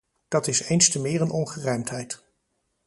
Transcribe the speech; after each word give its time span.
Dat 0.27 0.47
is 0.47 0.61
eens 0.61 0.89
te 0.89 0.99
meer 1.01 1.21
een 1.21 1.29
ongerijmdheid. 1.31 2.23